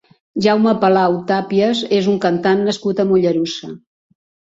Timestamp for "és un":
1.97-2.17